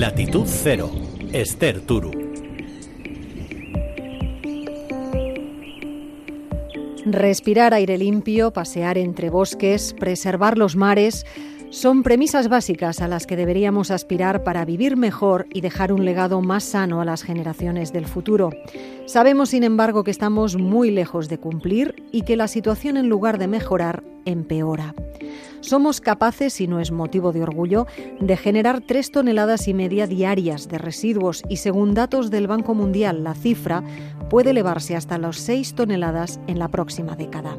[0.00, 0.90] Latitud Cero,
[1.30, 2.10] Esther Turu.
[7.04, 11.26] Respirar aire limpio, pasear entre bosques, preservar los mares,
[11.68, 16.40] son premisas básicas a las que deberíamos aspirar para vivir mejor y dejar un legado
[16.40, 18.48] más sano a las generaciones del futuro.
[19.04, 23.36] Sabemos, sin embargo, que estamos muy lejos de cumplir y que la situación, en lugar
[23.36, 24.94] de mejorar, empeora.
[25.60, 27.86] Somos capaces, y no es motivo de orgullo,
[28.20, 33.24] de generar tres toneladas y media diarias de residuos y según datos del Banco Mundial
[33.24, 33.82] la cifra
[34.28, 37.56] puede elevarse hasta las seis toneladas en la próxima década.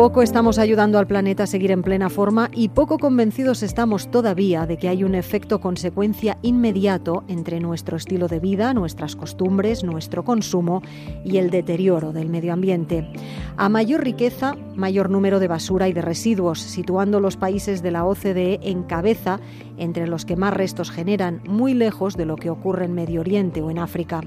[0.00, 4.64] Poco estamos ayudando al planeta a seguir en plena forma y poco convencidos estamos todavía
[4.64, 10.24] de que hay un efecto consecuencia inmediato entre nuestro estilo de vida, nuestras costumbres, nuestro
[10.24, 10.80] consumo
[11.22, 13.12] y el deterioro del medio ambiente.
[13.58, 18.06] A mayor riqueza, mayor número de basura y de residuos, situando los países de la
[18.06, 19.38] OCDE en cabeza
[19.80, 23.62] entre los que más restos generan, muy lejos de lo que ocurre en Medio Oriente
[23.62, 24.20] o en África.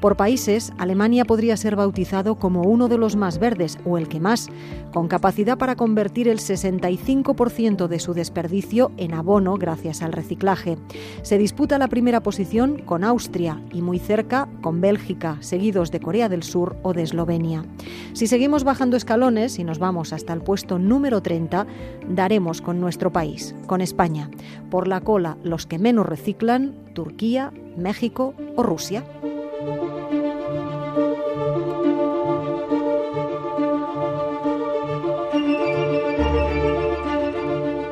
[0.00, 4.20] Por países, Alemania podría ser bautizado como uno de los más verdes o el que
[4.20, 4.48] más,
[4.92, 10.78] con capacidad para convertir el 65% de su desperdicio en abono gracias al reciclaje.
[11.22, 16.28] Se disputa la primera posición con Austria y muy cerca con Bélgica, seguidos de Corea
[16.28, 17.64] del Sur o de Eslovenia.
[18.12, 21.66] Si seguimos bajando escalones y nos vamos hasta el puesto número 30,
[22.08, 24.30] daremos con nuestro país, con España.
[24.70, 29.04] Por la cola, los que menos reciclan, Turquía, México o Rusia.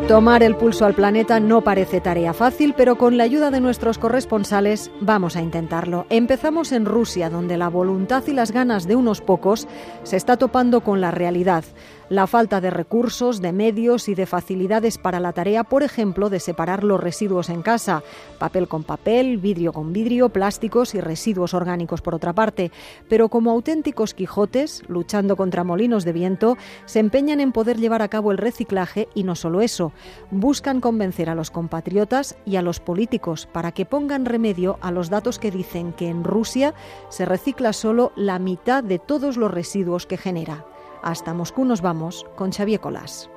[0.08, 3.98] Tomar el pulso al planeta no parece tarea fácil, pero con la ayuda de nuestros
[3.98, 6.06] corresponsales vamos a intentarlo.
[6.10, 9.66] Empezamos en Rusia, donde la voluntad y las ganas de unos pocos
[10.04, 11.64] se está topando con la realidad
[12.08, 16.40] la falta de recursos, de medios y de facilidades para la tarea, por ejemplo, de
[16.40, 18.02] separar los residuos en casa,
[18.38, 22.70] papel con papel, vidrio con vidrio, plásticos y residuos orgánicos por otra parte.
[23.08, 28.08] Pero como auténticos Quijotes, luchando contra molinos de viento, se empeñan en poder llevar a
[28.08, 29.92] cabo el reciclaje y no solo eso,
[30.30, 35.10] buscan convencer a los compatriotas y a los políticos para que pongan remedio a los
[35.10, 36.74] datos que dicen que en Rusia
[37.08, 40.66] se recicla solo la mitad de todos los residuos que genera.
[41.02, 43.30] Hasta Moscú nos vamos con Xavier Colás.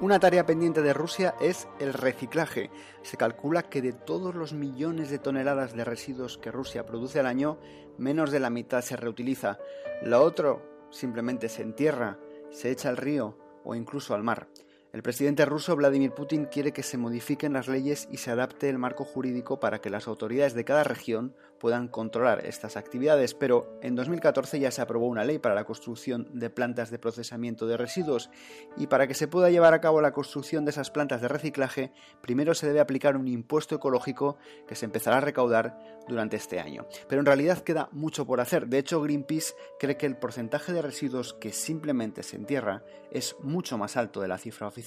[0.00, 2.70] Una tarea pendiente de Rusia es el reciclaje.
[3.02, 7.26] Se calcula que de todos los millones de toneladas de residuos que Rusia produce al
[7.26, 7.58] año,
[7.96, 9.58] menos de la mitad se reutiliza.
[10.02, 12.18] Lo otro simplemente se entierra,
[12.50, 14.48] se echa al río o incluso al mar.
[14.94, 18.78] El presidente ruso Vladimir Putin quiere que se modifiquen las leyes y se adapte el
[18.78, 23.96] marco jurídico para que las autoridades de cada región puedan controlar estas actividades, pero en
[23.96, 28.30] 2014 ya se aprobó una ley para la construcción de plantas de procesamiento de residuos
[28.76, 31.90] y para que se pueda llevar a cabo la construcción de esas plantas de reciclaje,
[32.20, 34.36] primero se debe aplicar un impuesto ecológico
[34.68, 35.76] que se empezará a recaudar
[36.06, 36.86] durante este año.
[37.08, 38.68] Pero en realidad queda mucho por hacer.
[38.68, 43.78] De hecho, Greenpeace cree que el porcentaje de residuos que simplemente se entierra es mucho
[43.78, 44.83] más alto de la cifra oficial.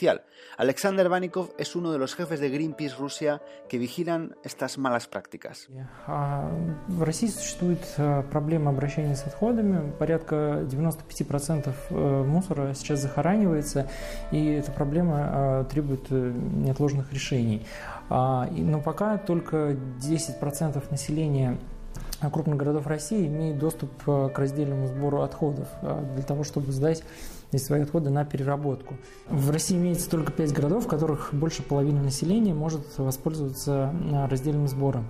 [0.57, 5.67] Alexander Vanikov es uno de los jefes de Greenpeace Rusia que vigilan estas malas prácticas.
[6.87, 7.79] В России существует
[8.31, 9.91] проблема обращения с отходами.
[9.99, 13.87] Порядка 95% мусора сейчас захоранивается,
[14.31, 17.65] и эта проблема требует неотложных решений.
[18.09, 21.57] Но пока только 10% населения
[22.31, 27.03] крупных городов России имеет доступ к раздельному сбору отходов для того, чтобы сдать
[27.55, 28.95] свои отходы на переработку.
[29.29, 33.93] В России имеется только 5 городов, в которых больше половины населения может воспользоваться
[34.29, 35.05] раздельным сбором.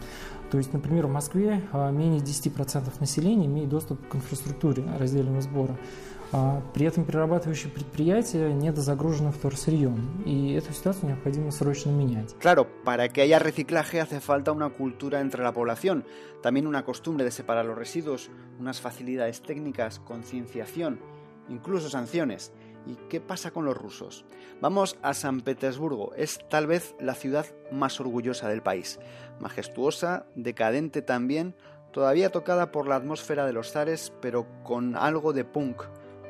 [0.51, 5.77] То есть, например, в Москве менее 10% населения имеет доступ к инфраструктуре раздельного сбора.
[6.73, 12.35] При этом перерабатывающие предприятия недозагружены вторсырьем, y esta situación необходимо срочно менять.
[12.41, 16.03] Claro, para que haya reciclaje hace falta una cultura entre la población,
[16.43, 18.29] también una costumbre de separar los residuos,
[18.59, 20.99] unas facilidades técnicas, concienciación,
[21.49, 22.51] incluso sanciones.
[22.85, 24.25] ¿Y qué pasa con los rusos?
[24.61, 28.99] Vamos a San Petersburgo, es tal vez la ciudad más orgullosa del país,
[29.39, 31.55] majestuosa, decadente también,
[31.91, 35.83] todavía tocada por la atmósfera de los zares, pero con algo de punk,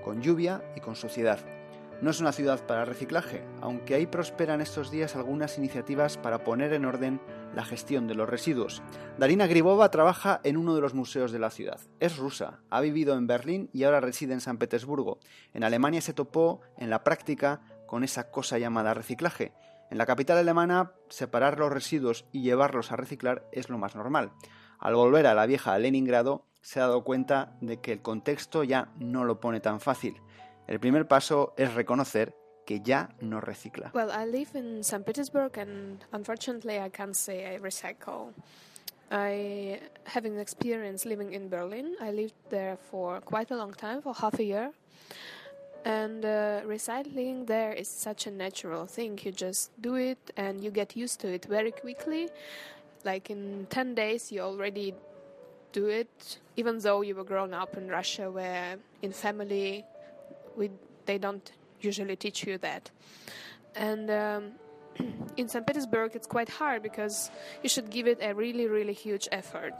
[0.04, 1.57] con lluvia y con suciedad.
[2.00, 6.72] No es una ciudad para reciclaje, aunque ahí prosperan estos días algunas iniciativas para poner
[6.74, 7.20] en orden
[7.56, 8.84] la gestión de los residuos.
[9.18, 11.80] Darina Gribova trabaja en uno de los museos de la ciudad.
[12.00, 15.18] Es rusa, ha vivido en Berlín y ahora reside en San Petersburgo.
[15.56, 19.54] En Alemania se topó en la práctica con esa cosa llamada reciclaje.
[19.90, 24.34] En la capital alemana, separar los residuos y llevarlos a reciclar es lo más normal.
[24.78, 28.90] Al volver a la vieja Leningrado, se ha dado cuenta de que el contexto ya
[29.00, 30.22] no lo pone tan fácil.
[30.68, 32.36] El primer paso es reconocer
[32.66, 33.92] que ya no recicla.
[33.94, 35.06] Well, I live in St.
[35.06, 38.34] Petersburg and unfortunately I can't say I recycle.
[39.10, 41.96] I having experience living in Berlin.
[42.02, 44.72] I lived there for quite a long time, for half a year.
[45.86, 49.18] And uh, recycling there is such a natural thing.
[49.24, 52.28] You just do it and you get used to it very quickly.
[53.06, 54.94] Like in 10 days, you already
[55.72, 59.86] do it, even though you were grown up in Russia, where in family
[60.58, 60.72] we,
[61.06, 61.50] they don't
[61.80, 62.90] usually teach you that.
[63.76, 64.52] And um,
[65.38, 65.66] in St.
[65.66, 67.30] Petersburg, it's quite hard because
[67.64, 69.76] you should give it a really, really huge effort.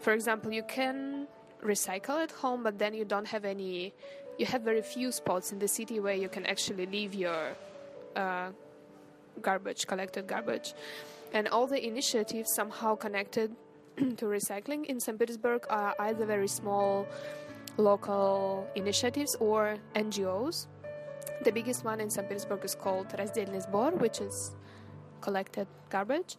[0.00, 1.26] For example, you can
[1.64, 3.94] recycle at home, but then you don't have any.
[4.38, 7.56] You have very few spots in the city where you can actually leave your
[8.14, 8.50] uh,
[9.40, 10.74] garbage, collected garbage,
[11.32, 13.56] and all the initiatives somehow connected
[13.96, 15.18] to recycling in St.
[15.18, 17.06] Petersburg are either very small
[17.77, 20.67] local initiatives or NGOs
[21.43, 22.27] the biggest one in St.
[22.27, 24.51] Petersburg is called Раздельный сбор, which is
[25.21, 26.37] collected garbage.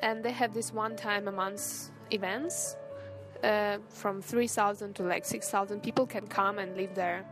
[0.00, 2.76] And they have this one time a month events.
[3.42, 7.24] Uh, from 3,000 to like 6,000 people can come and leave their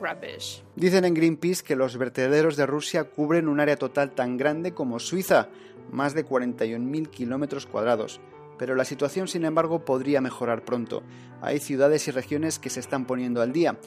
[0.00, 0.62] rubbish.
[0.74, 4.98] Dicen en Greenpeace que los vertederos de Rusia cubren un área total tan grande como
[4.98, 5.48] Suiza,
[5.92, 8.18] más de 41.000 kilómetros cuadrados.
[8.57, 11.03] Pero la situación, sin embargo, podría mejorar pronto.
[11.41, 13.77] Hay ciudades y regiones que se están poniendo al día.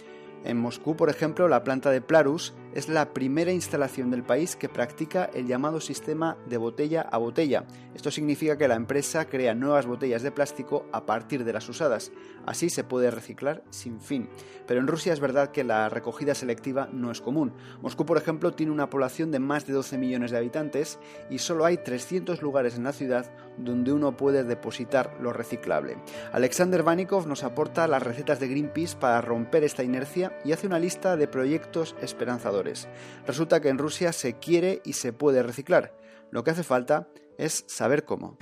[0.44, 4.68] En Moscú, por ejemplo, la planta de Plarus es la primera instalación del país que
[4.68, 7.64] practica el llamado sistema de botella a botella.
[7.94, 12.12] Esto significa que la empresa crea nuevas botellas de plástico a partir de las usadas.
[12.46, 14.28] Así se puede reciclar sin fin.
[14.66, 17.52] Pero en Rusia es verdad que la recogida selectiva no es común.
[17.82, 20.98] Moscú, por ejemplo, tiene una población de más de 12 millones de habitantes
[21.30, 25.96] y solo hay 300 lugares en la ciudad donde uno puede depositar lo reciclable.
[26.32, 30.78] Alexander Vanikov nos aporta las recetas de Greenpeace para romper esta inercia y hace una
[30.78, 32.88] lista de proyectos esperanzadores.
[33.26, 35.94] Resulta que en Rusia se quiere y se puede reciclar.
[36.30, 37.08] Lo que hace falta
[37.38, 38.36] es saber cómo.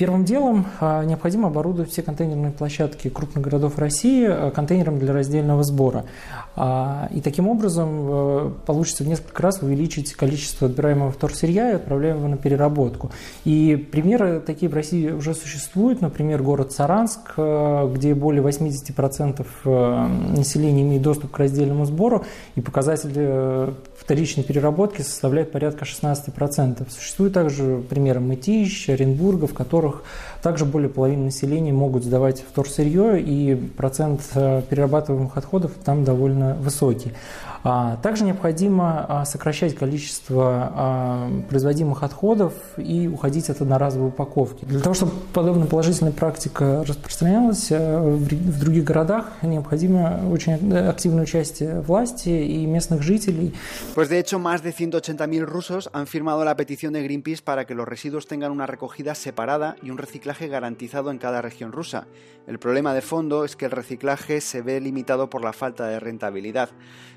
[0.00, 6.06] Первым делом необходимо оборудовать все контейнерные площадки крупных городов России контейнером для раздельного сбора.
[6.56, 13.10] И таким образом получится в несколько раз увеличить количество отбираемого вторсырья и отправляемого на переработку.
[13.44, 16.00] И примеры такие в России уже существуют.
[16.00, 19.44] Например, город Саранск, где более 80%
[20.34, 22.24] населения имеет доступ к раздельному сбору,
[22.54, 26.90] и показатель вторичной переработки составляет порядка 16%.
[26.90, 30.04] Существуют также примеры Мытищ, Оренбурга, в которых
[30.42, 37.12] также более половины населения могут сдавать вторсырье, и процент перерабатываемых отходов там довольно высокий.
[37.62, 44.64] Также необходимо сокращать количество производимых отходов и уходить от одноразовой упаковки.
[44.64, 52.30] Для того, чтобы подобная положительная практика распространялась в других городах, необходимо очень активное участие власти
[52.30, 53.52] и местных жителей.
[53.94, 57.74] Pues de hecho, más de 180.000 rusos han firmado la petición de Greenpeace para que
[57.74, 62.06] los residuos tengan una recogida separada y un reciclaje garantizado en cada región rusa.
[62.46, 66.00] El problema de fondo es que el reciclaje se ve limitado por la falta de
[66.00, 66.70] rentabilidad.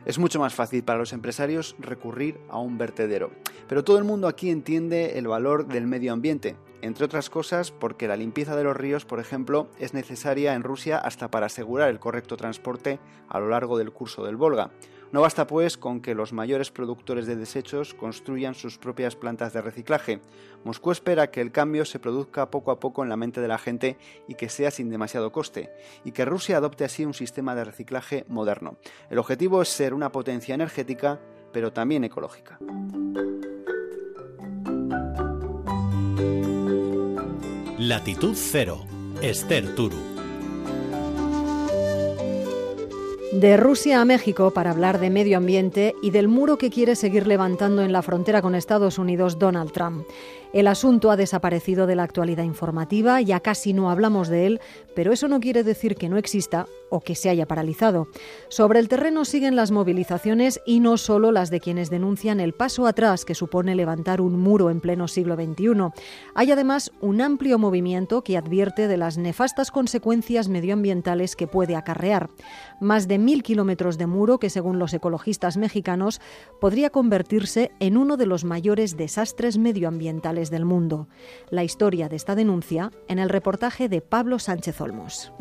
[0.06, 3.32] Es mucho más fácil para los empresarios recurrir a un vertedero.
[3.68, 8.08] Pero todo el mundo aquí entiende el valor del medio ambiente, entre otras cosas porque
[8.08, 12.00] la limpieza de los ríos, por ejemplo, es necesaria en Rusia hasta para asegurar el
[12.00, 14.72] correcto transporte a lo largo del curso del Volga.
[15.14, 19.62] No basta pues con que los mayores productores de desechos construyan sus propias plantas de
[19.62, 20.22] reciclaje.
[20.64, 23.60] Moscú espera que el cambio se produzca poco a poco en la mente de la
[23.60, 23.96] gente
[24.28, 25.70] y que sea sin demasiado coste,
[26.04, 28.78] y que Rusia adopte así un sistema de reciclaje moderno.
[29.12, 31.20] El objetivo es ser una potencia energética,
[31.52, 32.58] pero también ecológica.
[37.78, 38.88] Latitud Cero,
[39.22, 40.13] Esther Turu.
[43.34, 47.26] De Rusia a México para hablar de medio ambiente y del muro que quiere seguir
[47.26, 50.06] levantando en la frontera con Estados Unidos Donald Trump.
[50.54, 54.62] El asunto ha desaparecido de la actualidad informativa, ya casi no hablamos de él,
[54.96, 58.08] pero eso no quiere decir que no exista o que se haya paralizado.
[58.50, 62.86] Sobre el terreno siguen las movilizaciones y no solo las de quienes denuncian el paso
[62.86, 65.90] atrás que supone levantar un muro en pleno siglo XXI.
[66.36, 72.30] Hay además un amplio movimiento que advierte de las nefastas consecuencias medioambientales que puede acarrear.
[72.80, 76.22] Más de mil kilómetros de muro que, según los ecologistas mexicanos,
[76.62, 81.08] podría convertirse en uno de los mayores desastres medioambientales del mundo.
[81.50, 85.32] La historia de esta denuncia en el reportaje de Pablo Sánchez Olmos.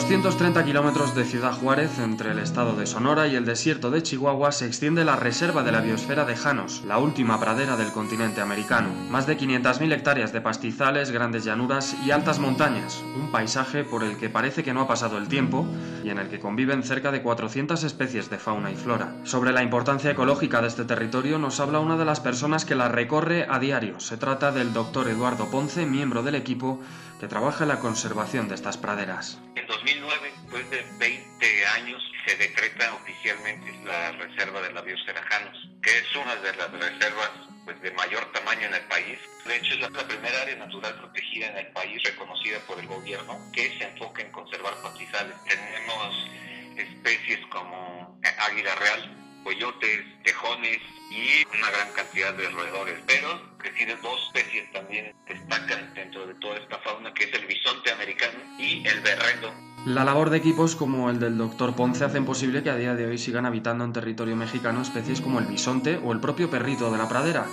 [0.00, 4.50] 230 kilómetros de Ciudad Juárez, entre el estado de Sonora y el desierto de Chihuahua,
[4.50, 8.88] se extiende la reserva de la biosfera de Janos, la última pradera del continente americano.
[9.10, 14.16] Más de 500.000 hectáreas de pastizales, grandes llanuras y altas montañas, un paisaje por el
[14.16, 15.68] que parece que no ha pasado el tiempo
[16.02, 19.14] y en el que conviven cerca de 400 especies de fauna y flora.
[19.24, 22.88] Sobre la importancia ecológica de este territorio nos habla una de las personas que la
[22.88, 24.00] recorre a diario.
[24.00, 26.80] Se trata del doctor Eduardo Ponce, miembro del equipo
[27.20, 29.38] que trabaja en la conservación de estas praderas.
[29.54, 35.68] En 2009, después de 20 años, se decreta oficialmente la Reserva de la Biosfera Janos,
[35.82, 37.30] que es una de las reservas
[37.66, 39.18] pues, de mayor tamaño en el país.
[39.44, 43.38] De hecho, es la primera área natural protegida en el país, reconocida por el gobierno,
[43.52, 45.36] que se enfoca en conservar pastizales.
[45.46, 46.30] Tenemos
[46.78, 50.78] especies como águila real, coyotes, tejones
[51.10, 53.28] y una gran cantidad de roedores, pero
[53.62, 58.38] deciden dos especies también destacan dentro de toda esta fauna, que es el bisonte americano
[58.58, 59.52] y el berrendo.
[59.86, 61.74] La labor de equipos como el del Dr.
[61.74, 65.38] Ponce hacen posible que a día de hoy sigan habitando en territorio mexicano especies como
[65.38, 67.46] el bisonte o el propio perrito de la pradera.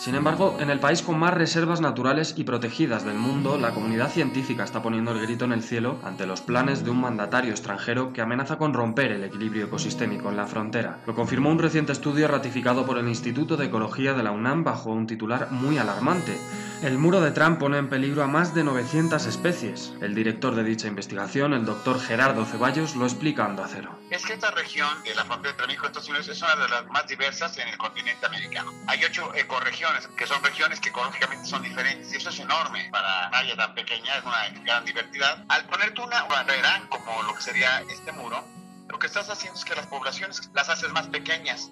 [0.00, 4.10] Sin embargo, en el país con más reservas naturales y protegidas del mundo, la comunidad
[4.10, 8.14] científica está poniendo el grito en el cielo ante los planes de un mandatario extranjero
[8.14, 11.00] que amenaza con romper el equilibrio ecosistémico en la frontera.
[11.06, 14.90] Lo confirmó un reciente estudio ratificado por el Instituto de Ecología de la UNAM bajo
[14.90, 16.40] un titular muy alarmante.
[16.82, 19.92] El muro de Trump pone en peligro a más de 900 especies.
[20.00, 23.98] El director de dicha investigación, el doctor Gerardo Ceballos, lo explica a Cero.
[24.08, 26.86] Es que esta región de la frontera entre México Estados Unidos es una de las
[26.86, 28.72] más diversas en el continente americano.
[28.86, 33.28] Hay ocho ecorregiones, que son regiones que ecológicamente son diferentes, y eso es enorme para
[33.28, 35.44] una área tan pequeña, es una gran diversidad.
[35.48, 38.44] Al ponerte una barrera, como lo que sería este muro,
[38.88, 41.70] lo que estás haciendo es que las poblaciones las haces más pequeñas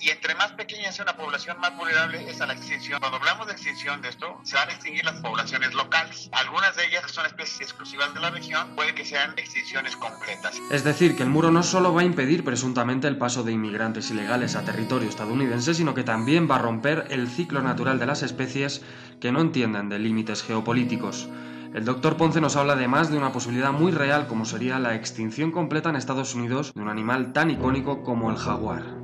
[0.00, 3.00] y entre más pequeña sea una población, más vulnerable es a la extinción.
[3.00, 6.30] Cuando hablamos de extinción de esto, se van a extinguir las poblaciones locales.
[6.32, 10.60] Algunas de ellas, son especies exclusivas de la región, puede que sean extinciones completas.
[10.70, 14.10] Es decir, que el muro no solo va a impedir presuntamente el paso de inmigrantes
[14.10, 18.22] ilegales a territorio estadounidense, sino que también va a romper el ciclo natural de las
[18.22, 18.82] especies
[19.20, 21.28] que no entienden de límites geopolíticos.
[21.74, 25.52] El doctor Ponce nos habla además de una posibilidad muy real como sería la extinción
[25.52, 28.99] completa en Estados Unidos de un animal tan icónico como el jaguar.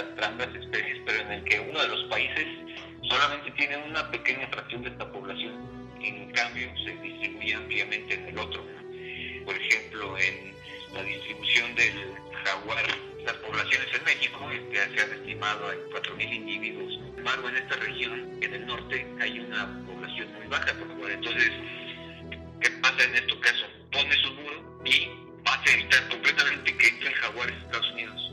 [0.00, 2.46] En ambas especies, pero en el que uno de los países
[3.08, 5.54] solamente tiene una pequeña fracción de esta población.
[6.00, 8.64] En cambio, se distribuye ampliamente en el otro.
[9.44, 10.54] Por ejemplo, en
[10.94, 12.14] la distribución del
[12.44, 12.84] jaguar,
[13.24, 16.92] las poblaciones en México este, se han estimado a 4.000 individuos.
[16.94, 21.10] Sin embargo, en esta región, en el norte, hay una población muy baja por.
[21.10, 21.50] Entonces,
[22.60, 23.66] ¿qué pasa en este caso?
[23.92, 25.10] Pones un muro y
[25.44, 28.29] vas a evitar completamente que entre el jaguar a Estados Unidos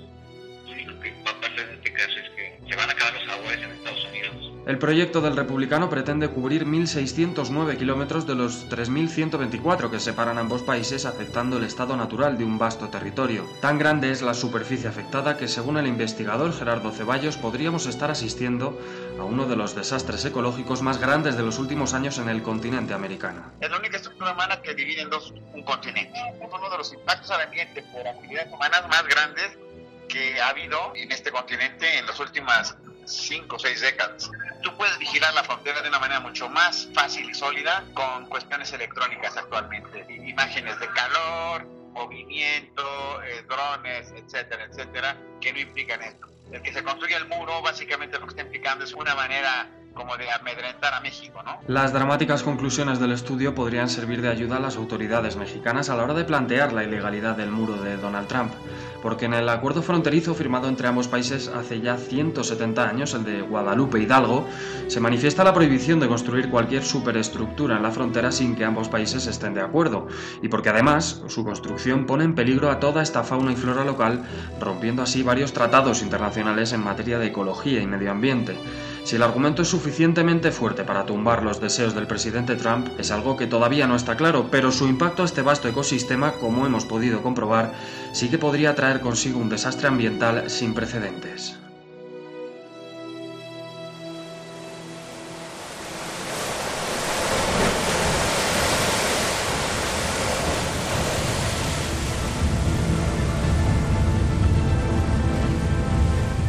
[1.98, 4.54] en este caso es que se van a acabar los jaguares en Estados Unidos.
[4.68, 11.06] El proyecto del republicano pretende cubrir 1.609 kilómetros de los 3.124 que separan ambos países,
[11.06, 13.46] afectando el estado natural de un vasto territorio.
[13.62, 18.78] Tan grande es la superficie afectada que, según el investigador Gerardo Ceballos, podríamos estar asistiendo
[19.18, 22.94] a uno de los desastres ecológicos más grandes de los últimos años en el continente
[22.94, 23.54] americano.
[23.62, 26.20] Es la única estructura humana que divide en dos un continente.
[26.42, 29.58] Es uno de los impactos al ambiente por actividades humanas más grandes
[30.08, 34.30] que ha habido en este continente en las últimas cinco o seis décadas.
[34.62, 38.72] Tú puedes vigilar la frontera de una manera mucho más fácil y sólida con cuestiones
[38.74, 46.28] electrónicas actualmente, imágenes de calor, movimiento, eh, drones, etcétera, etcétera, que no implican esto.
[46.52, 50.16] El que se construya el muro básicamente lo que está implicando es una manera como
[50.16, 51.60] de amedrentar a México, ¿no?
[51.68, 56.04] Las dramáticas conclusiones del estudio podrían servir de ayuda a las autoridades mexicanas a la
[56.04, 58.54] hora de plantear la ilegalidad del muro de Donald Trump,
[59.02, 63.42] porque en el acuerdo fronterizo firmado entre ambos países hace ya 170 años, el de
[63.42, 64.46] Guadalupe Hidalgo,
[64.88, 69.28] se manifiesta la prohibición de construir cualquier superestructura en la frontera sin que ambos países
[69.28, 70.08] estén de acuerdo,
[70.42, 74.24] y porque además su construcción pone en peligro a toda esta fauna y flora local,
[74.60, 78.58] rompiendo así varios tratados internacionales en materia de ecología y medio ambiente.
[79.08, 83.38] Si el argumento es suficientemente fuerte para tumbar los deseos del presidente Trump, es algo
[83.38, 87.22] que todavía no está claro, pero su impacto a este vasto ecosistema, como hemos podido
[87.22, 87.72] comprobar,
[88.12, 91.58] sí que podría traer consigo un desastre ambiental sin precedentes.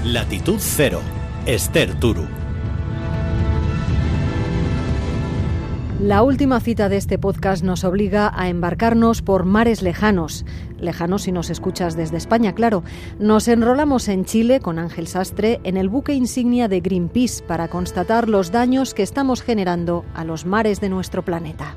[0.03, 1.03] Latitud Cero,
[1.47, 2.38] Esther Turu.
[6.09, 10.47] La última cita de este podcast nos obliga a embarcarnos por mares lejanos.
[10.81, 12.83] Lejanos si nos escuchas desde España, claro.
[13.19, 18.27] Nos enrolamos en Chile con Ángel Sastre en el buque insignia de Greenpeace para constatar
[18.27, 21.77] los daños que estamos generando a los mares de nuestro planeta.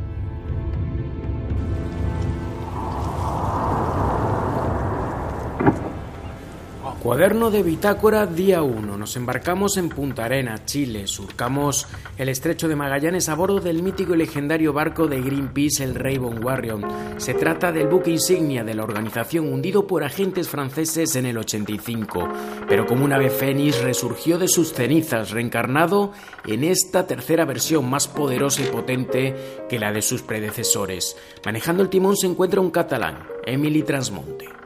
[7.02, 8.96] Cuaderno de bitácora día 1.
[8.96, 11.08] Nos embarcamos en Punta Arena, Chile.
[11.08, 15.96] Surcamos el estrecho de Magallanes a bordo del mítico y legendario barco de Greenpeace, el
[15.96, 16.80] Rainbow Warrior.
[17.18, 22.30] Se trata del buque insignia de la organización hundido por agentes franceses en el 85,
[22.70, 26.12] pero como una ave fénix resurgió de sus cenizas, reencarnado
[26.46, 31.18] en esta tercera versión más poderosa y potente que la de sus predecesores.
[31.44, 34.61] Manejando el timón se encuentra un catalán, Emily Transmonte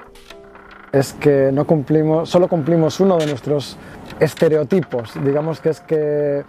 [0.96, 3.78] es que no cumplimos, solo cumplimos uno de nuestros
[4.22, 6.44] estereotipos, digamos que es que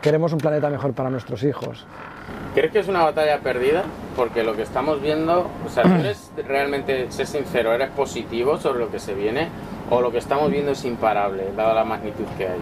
[0.00, 1.84] queremos un planeta mejor para nuestros hijos.
[2.54, 3.82] ¿Crees que es una batalla perdida?
[4.14, 8.88] Porque lo que estamos viendo, o sea, eres realmente, sé sincero, eres positivo sobre lo
[8.88, 9.48] que se viene
[9.90, 12.60] o lo que estamos viendo es imparable, dada la magnitud que hay?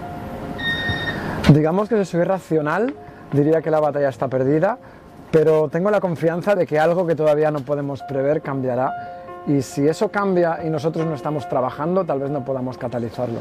[1.52, 2.94] Digamos que si soy racional,
[3.32, 4.78] diría que la batalla está perdida,
[5.30, 9.15] pero tengo la confianza de que algo que todavía no podemos prever cambiará
[9.46, 13.40] y si eso cambia y nosotros no estamos trabajando, tal vez no podamos catalizarlo.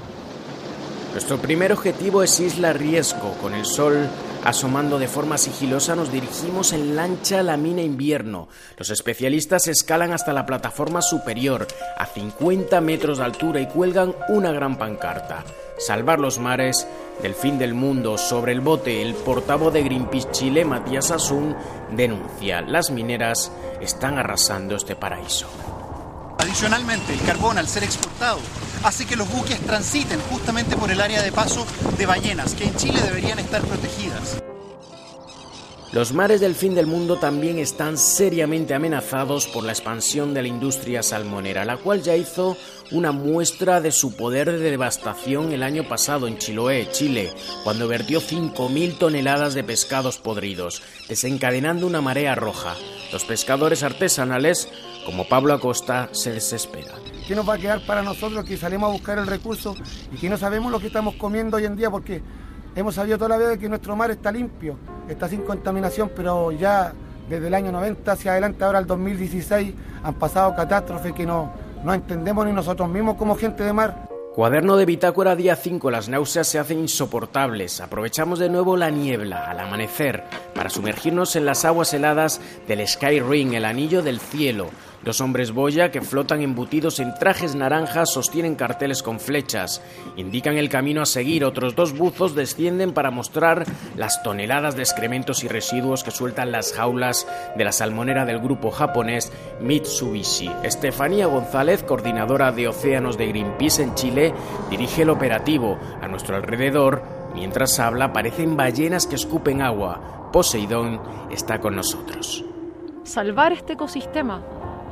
[1.15, 3.35] Nuestro primer objetivo es Isla Riesco.
[3.41, 4.05] Con el sol
[4.43, 8.49] asomando de forma sigilosa nos dirigimos en lancha a la mina invierno.
[8.77, 14.51] Los especialistas escalan hasta la plataforma superior, a 50 metros de altura, y cuelgan una
[14.51, 15.45] gran pancarta.
[15.77, 16.85] Salvar los mares
[17.21, 18.17] del fin del mundo.
[18.17, 21.55] Sobre el bote, el portavoz de Greenpeace Chile, Matías Asun,
[21.95, 22.61] denuncia.
[22.61, 25.47] Las mineras están arrasando este paraíso.
[26.45, 28.37] Adicionalmente, el carbón, al ser exportado,
[28.83, 31.65] hace que los buques transiten justamente por el área de paso
[31.97, 34.43] de ballenas, que en Chile deberían estar protegidas.
[35.91, 40.47] Los mares del fin del mundo también están seriamente amenazados por la expansión de la
[40.47, 42.57] industria salmonera, la cual ya hizo
[42.91, 47.33] una muestra de su poder de devastación el año pasado en Chiloé, Chile,
[47.63, 52.75] cuando vertió 5.000 toneladas de pescados podridos, desencadenando una marea roja.
[53.11, 54.67] Los pescadores artesanales
[55.05, 56.91] como Pablo Acosta se desespera.
[57.27, 59.75] ¿Qué nos va a quedar para nosotros que salimos a buscar el recurso
[60.11, 61.89] y que no sabemos lo que estamos comiendo hoy en día?
[61.89, 62.21] Porque
[62.75, 66.93] hemos sabido toda la vida que nuestro mar está limpio, está sin contaminación, pero ya
[67.29, 71.51] desde el año 90 hacia adelante, ahora el 2016, han pasado catástrofes que no,
[71.83, 74.07] no entendemos ni nosotros mismos como gente de mar.
[74.35, 75.89] Cuaderno de bitácora día 5.
[75.89, 77.79] Las náuseas se hacen insoportables.
[77.79, 83.21] Aprovechamos de nuevo la niebla al amanecer para sumergirnos en las aguas heladas del Sky
[83.21, 84.71] Ring, el anillo del cielo.
[85.05, 89.83] Dos hombres boya que flotan embutidos en trajes naranjas sostienen carteles con flechas.
[90.17, 91.45] Indican el camino a seguir.
[91.45, 93.65] Otros dos buzos descienden para mostrar
[93.95, 98.71] las toneladas de excrementos y residuos que sueltan las jaulas de la salmonera del grupo
[98.71, 100.49] japonés Mitsubishi.
[100.63, 104.33] Estefanía González, coordinadora de océanos de Greenpeace en Chile,
[104.71, 105.77] dirige el operativo.
[106.01, 107.03] A nuestro alrededor,
[107.35, 110.31] mientras habla, aparecen ballenas que escupen agua.
[110.33, 112.43] Poseidón está con nosotros.
[113.03, 114.41] Salvar este ecosistema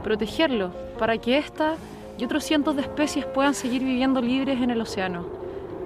[0.03, 1.75] protegerlo para que esta
[2.17, 5.25] y otros cientos de especies puedan seguir viviendo libres en el océano.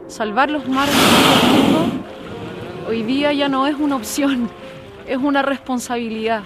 [0.08, 2.04] Salvar los mares mundo
[2.88, 4.50] hoy día ya no es una opción,
[5.08, 6.44] es una responsabilidad.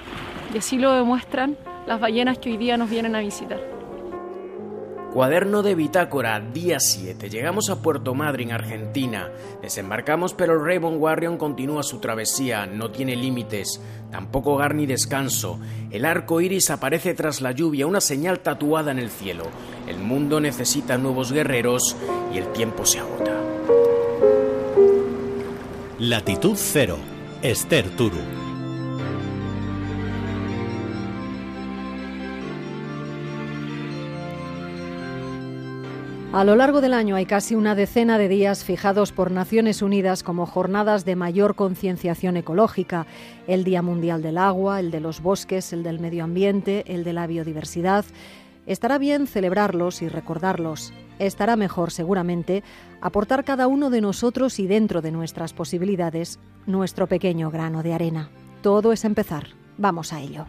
[0.53, 1.57] Y así lo demuestran
[1.87, 3.80] las ballenas que hoy día nos vienen a visitar.
[5.13, 7.29] Cuaderno de bitácora, día 7.
[7.29, 9.29] Llegamos a Puerto Madryn, Argentina.
[9.61, 12.65] Desembarcamos, pero el Raven Warrior continúa su travesía.
[12.65, 15.59] No tiene límites, tampoco hogar ni descanso.
[15.91, 19.43] El arco iris aparece tras la lluvia, una señal tatuada en el cielo.
[19.85, 21.97] El mundo necesita nuevos guerreros
[22.33, 23.37] y el tiempo se agota.
[25.99, 26.97] Latitud Cero,
[27.41, 28.40] Esther Turu.
[36.33, 40.23] A lo largo del año hay casi una decena de días fijados por Naciones Unidas
[40.23, 43.05] como jornadas de mayor concienciación ecológica.
[43.47, 47.11] El Día Mundial del Agua, el de los bosques, el del medio ambiente, el de
[47.11, 48.05] la biodiversidad.
[48.65, 50.93] Estará bien celebrarlos y recordarlos.
[51.19, 52.63] Estará mejor, seguramente,
[53.01, 58.29] aportar cada uno de nosotros y dentro de nuestras posibilidades nuestro pequeño grano de arena.
[58.61, 59.47] Todo es empezar.
[59.77, 60.45] Vamos a ello.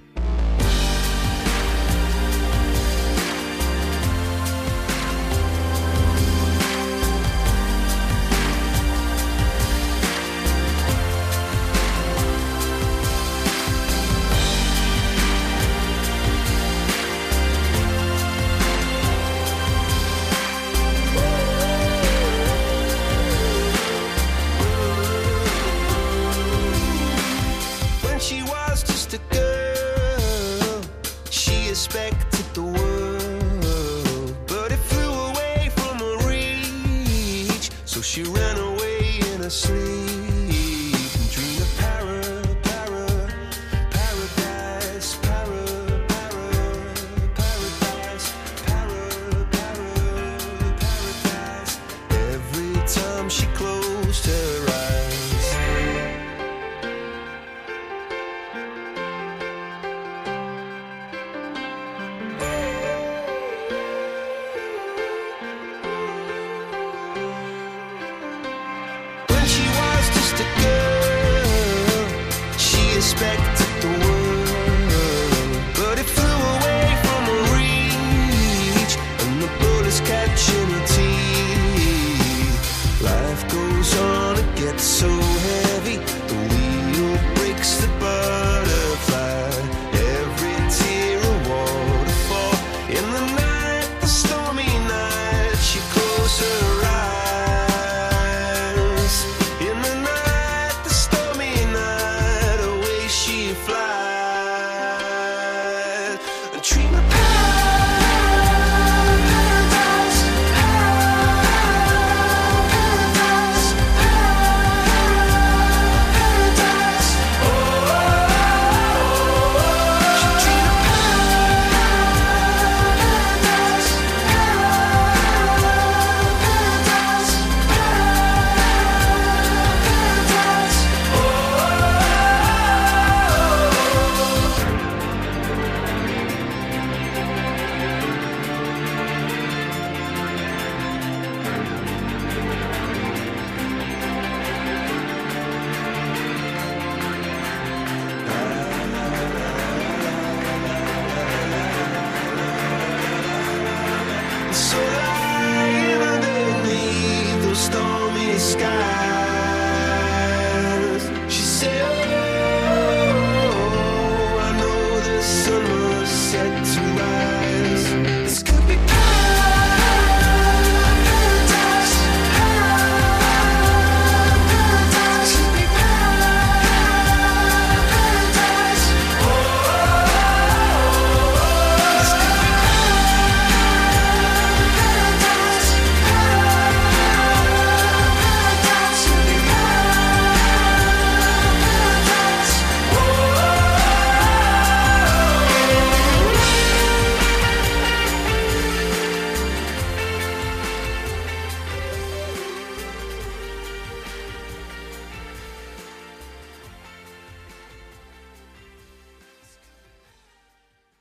[83.62, 85.31] Goes on, it gets so